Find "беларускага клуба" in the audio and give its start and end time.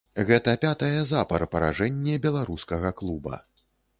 2.25-3.41